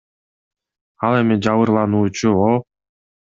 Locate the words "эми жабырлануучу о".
1.17-2.51